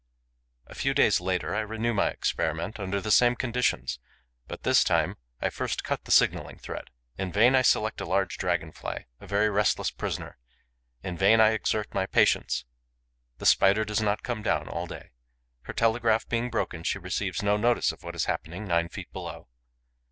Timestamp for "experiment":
2.09-2.79